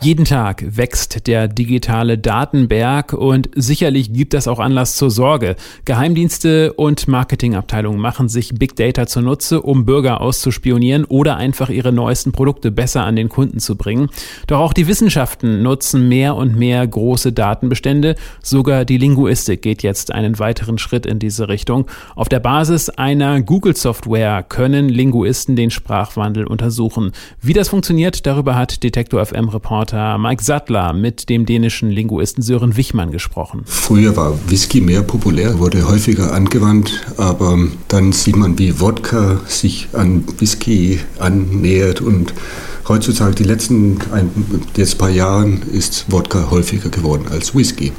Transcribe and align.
Jeden 0.00 0.24
Tag 0.24 0.64
wächst 0.64 1.26
der 1.26 1.48
digitale 1.48 2.18
Datenberg 2.18 3.14
und 3.14 3.50
sicherlich 3.56 4.12
gibt 4.12 4.32
das 4.32 4.46
auch 4.46 4.60
Anlass 4.60 4.94
zur 4.94 5.10
Sorge. 5.10 5.56
Geheimdienste 5.86 6.72
und 6.74 7.08
Marketingabteilungen 7.08 8.00
machen 8.00 8.28
sich 8.28 8.54
Big 8.54 8.76
Data 8.76 9.08
zunutze, 9.08 9.60
um 9.60 9.86
Bürger 9.86 10.20
auszuspionieren 10.20 11.04
oder 11.04 11.36
einfach 11.36 11.68
ihre 11.68 11.90
neuesten 11.90 12.30
Produkte 12.30 12.70
besser 12.70 13.02
an 13.02 13.16
den 13.16 13.28
Kunden 13.28 13.58
zu 13.58 13.74
bringen. 13.74 14.08
Doch 14.46 14.60
auch 14.60 14.72
die 14.72 14.86
Wissenschaften 14.86 15.64
nutzen 15.64 16.08
mehr 16.08 16.36
und 16.36 16.54
mehr 16.54 16.86
große 16.86 17.32
Datenbestände. 17.32 18.14
Sogar 18.40 18.84
die 18.84 18.98
Linguistik 18.98 19.62
geht 19.62 19.82
jetzt 19.82 20.14
einen 20.14 20.38
weiteren 20.38 20.78
Schritt 20.78 21.06
in 21.06 21.18
diese 21.18 21.48
Richtung. 21.48 21.86
Auf 22.14 22.28
der 22.28 22.38
Basis 22.38 22.88
einer 22.88 23.42
Google-Software 23.42 24.44
können 24.44 24.88
Linguisten 24.88 25.56
den 25.56 25.72
Sprachwandel 25.72 26.46
untersuchen. 26.46 27.10
Wie 27.42 27.52
das 27.52 27.68
funktioniert, 27.68 28.26
darüber 28.26 28.54
hat 28.54 28.84
Detektor 28.84 29.26
FM 29.26 29.48
Reporter 29.48 29.87
Reporter 29.88 30.18
Mike 30.18 30.44
Sattler 30.44 30.92
mit 30.92 31.28
dem 31.28 31.46
dänischen 31.46 31.90
Linguisten 31.90 32.42
Sören 32.42 32.76
Wichmann 32.76 33.10
gesprochen. 33.10 33.62
Früher 33.64 34.16
war 34.16 34.38
Whisky 34.48 34.80
mehr 34.80 35.02
populär, 35.02 35.58
wurde 35.58 35.88
häufiger 35.88 36.32
angewandt, 36.32 37.06
aber 37.16 37.58
dann 37.88 38.12
sieht 38.12 38.36
man, 38.36 38.58
wie 38.58 38.80
Wodka 38.80 39.40
sich 39.46 39.88
an 39.94 40.24
Whisky 40.38 41.00
annähert 41.18 42.02
und 42.02 42.34
heutzutage, 42.86 43.36
die 43.36 43.44
letzten 43.44 43.98
ein, 44.12 44.30
jetzt 44.76 44.98
paar 44.98 45.10
Jahren, 45.10 45.62
ist 45.72 46.06
Wodka 46.08 46.50
häufiger 46.50 46.90
geworden 46.90 47.26
als 47.30 47.54
Whisky. 47.54 47.92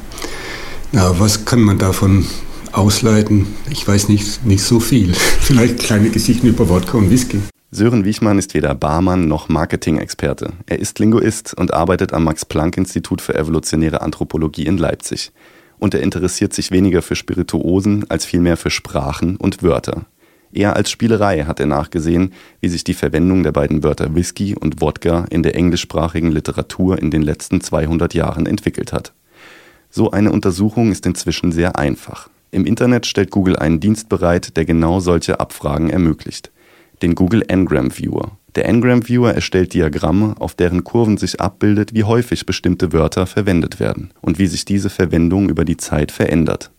Na, 0.91 1.19
was 1.19 1.45
kann 1.45 1.61
man 1.61 1.79
davon 1.79 2.25
ausleiten? 2.71 3.47
Ich 3.71 3.87
weiß 3.87 4.09
nicht, 4.09 4.45
nicht 4.45 4.63
so 4.63 4.79
viel. 4.79 5.13
Vielleicht 5.39 5.79
kleine 5.79 6.09
Geschichten 6.09 6.47
über 6.47 6.69
Wodka 6.69 6.97
und 6.97 7.09
Whisky. 7.09 7.39
Sören 7.71 8.03
Wiechmann 8.03 8.39
ist 8.39 8.55
weder 8.55 8.73
Barmann 8.73 9.27
noch 9.27 9.47
Marketing-Experte. 9.47 10.53
Er 10.65 10.79
ist 10.79 10.97
Linguist 10.97 11.53
und 11.53 11.71
arbeitet 11.71 12.13
am 12.13 12.23
Max-Planck-Institut 12.23 13.21
für 13.21 13.35
evolutionäre 13.35 14.01
Anthropologie 14.01 14.65
in 14.65 14.79
Leipzig. 14.79 15.31
Und 15.77 15.93
er 15.93 16.01
interessiert 16.01 16.51
sich 16.51 16.71
weniger 16.71 17.03
für 17.03 17.15
Spirituosen 17.15 18.09
als 18.09 18.25
vielmehr 18.25 18.57
für 18.57 18.71
Sprachen 18.71 19.35
und 19.35 19.61
Wörter. 19.61 20.07
Eher 20.51 20.75
als 20.75 20.89
Spielerei 20.89 21.43
hat 21.43 21.59
er 21.59 21.67
nachgesehen, 21.67 22.33
wie 22.59 22.69
sich 22.69 22.83
die 22.83 22.95
Verwendung 22.95 23.43
der 23.43 23.51
beiden 23.51 23.83
Wörter 23.83 24.15
Whisky 24.15 24.55
und 24.55 24.81
Wodka 24.81 25.25
in 25.29 25.43
der 25.43 25.53
englischsprachigen 25.53 26.31
Literatur 26.31 26.97
in 26.97 27.11
den 27.11 27.21
letzten 27.21 27.61
200 27.61 28.15
Jahren 28.15 28.47
entwickelt 28.47 28.93
hat. 28.93 29.13
So 29.91 30.09
eine 30.09 30.31
Untersuchung 30.31 30.91
ist 30.91 31.05
inzwischen 31.05 31.51
sehr 31.51 31.77
einfach. 31.77 32.31
Im 32.49 32.65
Internet 32.65 33.05
stellt 33.05 33.29
Google 33.29 33.57
einen 33.57 33.79
Dienst 33.79 34.09
bereit, 34.09 34.57
der 34.57 34.65
genau 34.65 34.99
solche 34.99 35.39
Abfragen 35.39 35.91
ermöglicht 35.91 36.51
den 37.01 37.15
Google 37.15 37.43
Ngram 37.51 37.91
Viewer. 37.91 38.37
Der 38.55 38.71
Ngram 38.71 39.07
Viewer 39.07 39.33
erstellt 39.33 39.73
Diagramme, 39.73 40.35
auf 40.39 40.55
deren 40.55 40.83
Kurven 40.83 41.17
sich 41.17 41.39
abbildet, 41.39 41.93
wie 41.93 42.03
häufig 42.03 42.45
bestimmte 42.45 42.91
Wörter 42.93 43.27
verwendet 43.27 43.79
werden 43.79 44.11
und 44.21 44.39
wie 44.39 44.47
sich 44.47 44.65
diese 44.65 44.89
Verwendung 44.89 45.49
über 45.49 45.65
die 45.65 45.77
Zeit 45.77 46.11
verändert. 46.11 46.71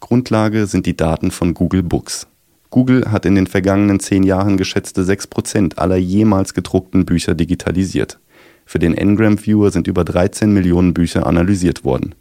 Grundlage 0.00 0.66
sind 0.66 0.86
die 0.86 0.96
Daten 0.96 1.30
von 1.30 1.54
Google 1.54 1.82
Books. 1.82 2.28
Google 2.70 3.10
hat 3.10 3.26
in 3.26 3.34
den 3.34 3.46
vergangenen 3.46 3.98
zehn 3.98 4.22
Jahren 4.22 4.56
geschätzte 4.56 5.02
6% 5.02 5.76
aller 5.78 5.96
jemals 5.96 6.54
gedruckten 6.54 7.04
Bücher 7.04 7.34
digitalisiert. 7.34 8.20
Für 8.64 8.78
den 8.78 8.92
Ngram 8.92 9.38
Viewer 9.38 9.70
sind 9.70 9.86
über 9.86 10.04
13 10.04 10.52
Millionen 10.52 10.92
Bücher 10.92 11.26
analysiert 11.26 11.84
worden. 11.84 12.14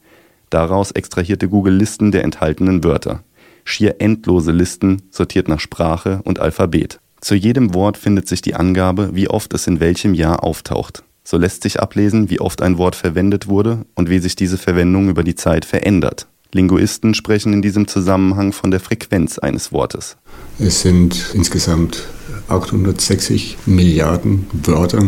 Daraus 0.49 0.91
extrahierte 0.91 1.49
Google 1.49 1.73
Listen 1.73 2.11
der 2.11 2.23
enthaltenen 2.23 2.83
Wörter. 2.83 3.23
Schier 3.65 3.97
endlose 3.99 4.53
Listen, 4.53 5.01
sortiert 5.11 5.49
nach 5.49 5.59
Sprache 5.59 6.21
und 6.23 6.39
Alphabet. 6.39 6.99
Zu 7.21 7.35
jedem 7.35 7.73
Wort 7.73 7.97
findet 7.97 8.27
sich 8.27 8.41
die 8.41 8.55
Angabe, 8.55 9.11
wie 9.13 9.29
oft 9.29 9.53
es 9.53 9.67
in 9.67 9.79
welchem 9.79 10.13
Jahr 10.13 10.43
auftaucht. 10.43 11.03
So 11.23 11.37
lässt 11.37 11.63
sich 11.63 11.81
ablesen, 11.81 12.29
wie 12.29 12.39
oft 12.39 12.61
ein 12.61 12.77
Wort 12.77 12.95
verwendet 12.95 13.47
wurde 13.47 13.85
und 13.95 14.09
wie 14.09 14.19
sich 14.19 14.35
diese 14.35 14.57
Verwendung 14.57 15.09
über 15.09 15.23
die 15.23 15.35
Zeit 15.35 15.65
verändert. 15.65 16.27
Linguisten 16.53 17.13
sprechen 17.13 17.51
in 17.51 17.61
diesem 17.61 17.87
Zusammenhang 17.87 18.53
von 18.53 18.71
der 18.71 18.79
Frequenz 18.79 19.37
eines 19.37 19.71
Wortes. 19.73 20.15
Es 20.59 20.81
sind 20.81 21.31
insgesamt 21.33 22.07
860 22.47 23.57
Milliarden 23.65 24.47
Wörter 24.63 25.03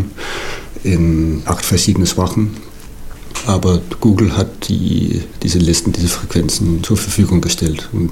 in 0.84 1.42
acht 1.46 1.64
verschiedene 1.64 2.06
Sprachen. 2.06 2.58
Aber 3.46 3.81
Google 4.02 4.36
hat 4.36 4.68
die, 4.68 5.22
diese 5.42 5.59
Listen, 5.59 5.94
diese 5.94 6.09
Frequenzen 6.09 6.84
zur 6.84 6.98
Verfügung 6.98 7.40
gestellt 7.40 7.90
und 7.94 8.12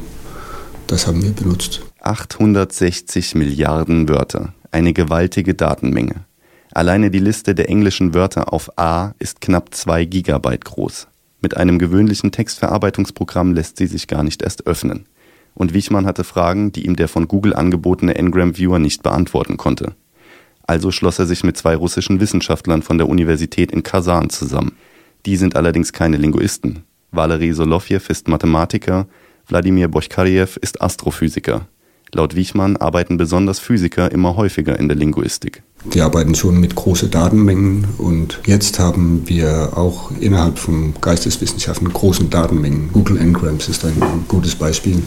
das 0.88 1.06
haben 1.06 1.22
wir 1.22 1.32
benutzt. 1.32 1.82
860 2.08 3.36
Milliarden 3.36 4.08
Wörter, 4.08 4.54
eine 4.72 4.94
gewaltige 4.94 5.56
Datenmenge. 5.56 6.24
Alleine 6.72 7.12
die 7.12 7.20
Liste 7.20 7.54
der 7.54 7.68
englischen 7.68 8.14
Wörter 8.14 8.54
auf 8.54 8.80
A 8.80 9.14
ist 9.20 9.42
knapp 9.42 9.74
2 9.74 10.06
Gigabyte 10.06 10.64
groß. 10.64 11.10
Mit 11.42 11.58
einem 11.58 11.78
gewöhnlichen 11.78 12.32
Textverarbeitungsprogramm 12.32 13.54
lässt 13.54 13.76
sie 13.76 13.88
sich 13.88 14.08
gar 14.08 14.24
nicht 14.24 14.42
erst 14.42 14.68
öffnen. 14.68 15.06
Und 15.54 15.74
Wichmann 15.74 16.06
hatte 16.06 16.24
Fragen, 16.24 16.72
die 16.72 16.86
ihm 16.86 16.96
der 16.96 17.10
von 17.10 17.28
Google 17.28 17.54
angebotene 17.54 18.14
Ngram 18.14 18.58
Viewer 18.58 18.80
nicht 18.80 19.04
beantworten 19.04 19.58
konnte. 19.58 19.94
Also 20.66 20.92
schloss 20.92 21.20
er 21.20 21.26
sich 21.26 21.44
mit 21.44 21.58
zwei 21.58 21.76
russischen 21.76 22.22
Wissenschaftlern 22.22 22.84
von 22.84 22.98
der 22.98 23.10
Universität 23.10 23.70
in 23.74 23.84
Kasan 23.84 24.30
zusammen. 24.30 24.78
Die 25.26 25.36
sind 25.36 25.58
allerdings 25.58 25.92
keine 25.92 26.16
Linguisten. 26.16 26.84
Valery 27.12 27.52
Solovjew 27.52 28.00
ist 28.08 28.30
Mathematiker, 28.30 29.08
Wladimir 29.48 29.90
Bochkarjew 29.90 30.58
ist 30.62 30.82
Astrophysiker. 30.82 31.68
Laut 32.14 32.36
Wichmann 32.36 32.78
arbeiten 32.78 33.18
besonders 33.18 33.60
Physiker 33.60 34.12
immer 34.12 34.36
häufiger 34.36 34.80
in 34.80 34.88
der 34.88 34.98
Linguistik. 34.98 35.64
Die 35.94 36.02
arbeiten 36.02 36.36
schon 36.36 36.60
mit 36.60 36.76
großen 36.76 37.12
Datenmengen 37.12 37.88
und 37.98 38.40
jetzt 38.46 38.80
haben 38.80 39.24
wir 39.28 39.78
auch 39.78 40.12
innerhalb 40.20 40.60
von 40.60 40.94
Geisteswissenschaften 41.00 41.92
großen 41.92 42.30
Datenmengen. 42.30 42.92
Google 42.92 43.18
Ngrams 43.18 43.70
ist 43.70 43.86
ein 43.86 44.02
gutes 44.28 44.56
Beispiel 44.56 45.02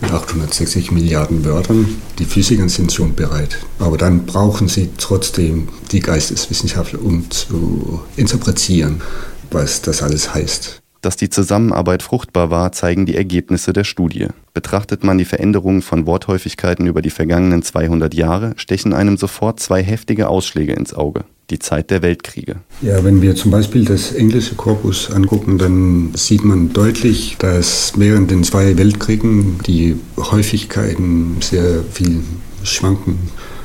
mit 0.00 0.10
860 0.10 0.90
Milliarden 0.90 1.44
Wörtern. 1.44 1.86
Die 2.18 2.24
Physiker 2.24 2.68
sind 2.68 2.92
schon 2.92 3.14
bereit, 3.14 3.58
aber 3.78 3.96
dann 3.96 4.26
brauchen 4.26 4.68
sie 4.68 4.90
trotzdem 4.98 5.68
die 5.92 6.00
Geisteswissenschaftler, 6.00 7.02
um 7.02 7.30
zu 7.30 8.00
interpretieren, 8.16 9.02
was 9.50 9.82
das 9.82 10.02
alles 10.02 10.34
heißt. 10.34 10.79
Dass 11.02 11.16
die 11.16 11.30
Zusammenarbeit 11.30 12.02
fruchtbar 12.02 12.50
war, 12.50 12.72
zeigen 12.72 13.06
die 13.06 13.16
Ergebnisse 13.16 13.72
der 13.72 13.84
Studie. 13.84 14.26
Betrachtet 14.52 15.02
man 15.02 15.16
die 15.16 15.24
Veränderungen 15.24 15.80
von 15.80 16.06
Worthäufigkeiten 16.06 16.86
über 16.86 17.00
die 17.00 17.10
vergangenen 17.10 17.62
200 17.62 18.12
Jahre, 18.12 18.52
stechen 18.56 18.92
einem 18.92 19.16
sofort 19.16 19.60
zwei 19.60 19.82
heftige 19.82 20.28
Ausschläge 20.28 20.74
ins 20.74 20.92
Auge. 20.92 21.24
Die 21.48 21.58
Zeit 21.58 21.90
der 21.90 22.02
Weltkriege. 22.02 22.56
Ja, 22.82 23.02
wenn 23.02 23.22
wir 23.22 23.34
zum 23.34 23.50
Beispiel 23.50 23.84
das 23.84 24.12
englische 24.12 24.54
Korpus 24.56 25.10
angucken, 25.10 25.56
dann 25.56 26.10
sieht 26.14 26.44
man 26.44 26.72
deutlich, 26.72 27.36
dass 27.38 27.94
während 27.96 28.30
den 28.30 28.44
zwei 28.44 28.76
Weltkriegen 28.76 29.58
die 29.66 29.96
Häufigkeiten 30.18 31.38
sehr 31.40 31.82
viel 31.90 32.22
schwanken. 32.62 33.18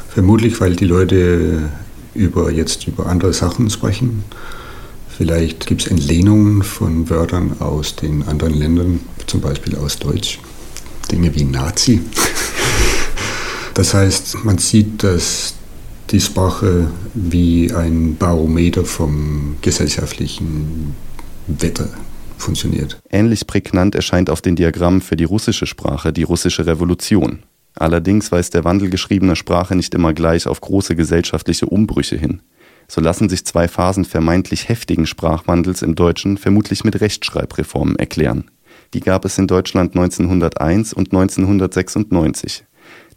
Vermutlich, 0.10 0.62
weil 0.62 0.76
die 0.76 0.86
Leute 0.86 1.64
über 2.14 2.50
jetzt 2.50 2.88
über 2.88 3.08
andere 3.08 3.34
Sachen 3.34 3.70
sprechen 3.70 4.24
Vielleicht 5.18 5.66
gibt 5.66 5.84
es 5.84 5.88
Entlehnungen 5.88 6.62
von 6.62 7.10
Wörtern 7.10 7.62
aus 7.62 7.96
den 7.96 8.24
anderen 8.24 8.54
Ländern, 8.54 9.00
zum 9.28 9.40
Beispiel 9.40 9.78
aus 9.78 9.98
Deutsch. 9.98 10.40
Dinge 11.12 11.34
wie 11.36 11.44
Nazi. 11.44 12.02
Das 13.74 13.94
heißt, 13.94 14.46
man 14.46 14.58
sieht, 14.58 15.04
dass 15.04 15.54
die 16.10 16.22
Sprache 16.22 16.90
wie 17.14 17.74
ein 17.74 18.16
Barometer 18.16 18.86
vom 18.86 19.58
gesellschaftlichen 19.62 20.96
Wetter 21.48 21.90
funktioniert. 22.38 22.98
Ähnlich 23.10 23.46
prägnant 23.46 23.94
erscheint 23.94 24.30
auf 24.30 24.42
den 24.42 24.56
Diagrammen 24.56 25.02
für 25.02 25.18
die 25.18 25.26
russische 25.26 25.66
Sprache 25.66 26.14
die 26.14 26.24
russische 26.24 26.66
Revolution. 26.66 27.40
Allerdings 27.74 28.32
weist 28.32 28.54
der 28.54 28.64
Wandel 28.64 28.90
geschriebener 28.90 29.36
Sprache 29.36 29.76
nicht 29.76 29.94
immer 29.94 30.14
gleich 30.14 30.48
auf 30.48 30.62
große 30.62 30.96
gesellschaftliche 30.96 31.66
Umbrüche 31.66 32.16
hin 32.16 32.42
so 32.88 33.02
lassen 33.02 33.30
sich 33.30 33.46
zwei 33.46 33.68
Phasen 33.68 34.06
vermeintlich 34.06 34.70
heftigen 34.70 35.06
Sprachwandels 35.06 35.82
im 35.82 35.96
Deutschen 35.96 36.38
vermutlich 36.38 36.84
mit 36.84 37.00
Rechtschreibreformen 37.02 37.96
erklären. 37.98 38.52
Die 38.94 39.00
gab 39.00 39.26
es 39.26 39.38
in 39.38 39.48
Deutschland 39.48 39.96
1901 39.96 40.94
und 40.94 41.12
1996. 41.12 42.64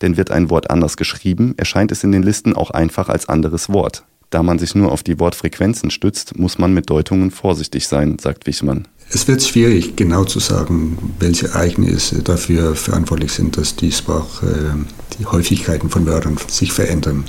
Denn 0.00 0.16
wird 0.16 0.30
ein 0.30 0.50
Wort 0.50 0.70
anders 0.70 0.96
geschrieben, 0.96 1.54
erscheint 1.56 1.92
es 1.92 2.04
in 2.04 2.12
den 2.12 2.22
Listen 2.22 2.54
auch 2.54 2.70
einfach 2.70 3.08
als 3.08 3.28
anderes 3.28 3.68
Wort. 3.68 4.04
Da 4.30 4.42
man 4.42 4.58
sich 4.58 4.74
nur 4.74 4.92
auf 4.92 5.02
die 5.02 5.18
Wortfrequenzen 5.18 5.90
stützt, 5.90 6.38
muss 6.38 6.58
man 6.58 6.74
mit 6.74 6.90
Deutungen 6.90 7.30
vorsichtig 7.30 7.88
sein, 7.88 8.18
sagt 8.18 8.46
Wichmann. 8.46 8.86
Es 9.10 9.26
wird 9.26 9.42
schwierig, 9.42 9.96
genau 9.96 10.24
zu 10.24 10.38
sagen, 10.38 11.14
welche 11.18 11.48
Ereignisse 11.48 12.22
dafür 12.22 12.76
verantwortlich 12.76 13.32
sind, 13.32 13.56
dass 13.56 13.74
die 13.74 13.90
Sprache, 13.90 14.76
die 15.18 15.24
Häufigkeiten 15.24 15.88
von 15.88 16.04
Wörtern 16.04 16.36
sich 16.46 16.72
verändern. 16.72 17.24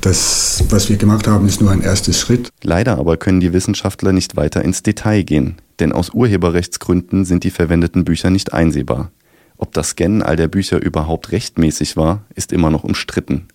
Das, 0.00 0.64
was 0.70 0.88
wir 0.88 0.96
gemacht 0.96 1.28
haben, 1.28 1.46
ist 1.46 1.60
nur 1.60 1.70
ein 1.70 1.82
erstes 1.82 2.18
Schritt. 2.18 2.48
Leider 2.62 2.98
aber 2.98 3.18
können 3.18 3.40
die 3.40 3.52
Wissenschaftler 3.52 4.12
nicht 4.12 4.34
weiter 4.34 4.64
ins 4.64 4.82
Detail 4.82 5.22
gehen, 5.22 5.56
denn 5.78 5.92
aus 5.92 6.10
Urheberrechtsgründen 6.14 7.26
sind 7.26 7.44
die 7.44 7.50
verwendeten 7.50 8.04
Bücher 8.04 8.30
nicht 8.30 8.54
einsehbar. 8.54 9.10
Ob 9.58 9.74
das 9.74 9.90
Scannen 9.90 10.22
all 10.22 10.36
der 10.36 10.48
Bücher 10.48 10.80
überhaupt 10.80 11.32
rechtmäßig 11.32 11.98
war, 11.98 12.24
ist 12.34 12.50
immer 12.50 12.70
noch 12.70 12.82
umstritten. 12.82 13.48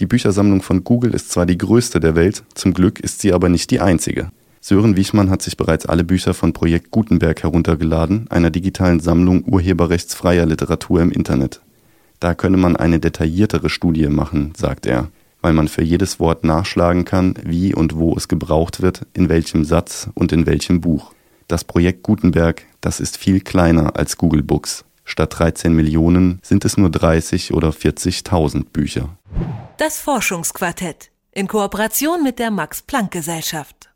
Die 0.00 0.06
Büchersammlung 0.06 0.62
von 0.62 0.84
Google 0.84 1.12
ist 1.12 1.30
zwar 1.30 1.44
die 1.44 1.58
größte 1.58 2.00
der 2.00 2.14
Welt, 2.14 2.44
zum 2.54 2.72
Glück 2.72 2.98
ist 2.98 3.20
sie 3.20 3.34
aber 3.34 3.50
nicht 3.50 3.70
die 3.70 3.80
einzige. 3.80 4.30
Sören 4.62 4.96
Wichmann 4.96 5.28
hat 5.28 5.42
sich 5.42 5.58
bereits 5.58 5.84
alle 5.84 6.02
Bücher 6.02 6.32
von 6.32 6.54
Projekt 6.54 6.92
Gutenberg 6.92 7.42
heruntergeladen, 7.42 8.26
einer 8.30 8.50
digitalen 8.50 9.00
Sammlung 9.00 9.44
urheberrechtsfreier 9.44 10.46
Literatur 10.46 11.02
im 11.02 11.10
Internet. 11.10 11.60
Da 12.20 12.34
könne 12.34 12.56
man 12.56 12.74
eine 12.74 13.00
detailliertere 13.00 13.68
Studie 13.68 14.06
machen, 14.06 14.54
sagt 14.56 14.86
er, 14.86 15.10
weil 15.44 15.52
man 15.52 15.68
für 15.68 15.82
jedes 15.82 16.18
Wort 16.20 16.42
nachschlagen 16.42 17.04
kann, 17.04 17.34
wie 17.44 17.74
und 17.74 17.96
wo 17.96 18.16
es 18.16 18.28
gebraucht 18.28 18.80
wird, 18.80 19.06
in 19.12 19.28
welchem 19.28 19.66
Satz 19.66 20.08
und 20.14 20.32
in 20.32 20.46
welchem 20.46 20.80
Buch. 20.80 21.12
Das 21.48 21.64
Projekt 21.64 22.02
Gutenberg, 22.02 22.62
das 22.80 22.98
ist 22.98 23.18
viel 23.18 23.42
kleiner 23.42 23.94
als 23.94 24.16
Google 24.16 24.42
Books. 24.42 24.86
Statt 25.04 25.38
13 25.38 25.74
Millionen 25.74 26.38
sind 26.42 26.64
es 26.64 26.78
nur 26.78 26.88
30 26.88 27.52
oder 27.52 27.68
40.000 27.68 28.70
Bücher. 28.72 29.18
Das 29.76 29.98
Forschungsquartett 29.98 31.10
in 31.30 31.46
Kooperation 31.46 32.22
mit 32.22 32.38
der 32.38 32.50
Max 32.50 32.80
Planck 32.80 33.10
Gesellschaft. 33.10 33.90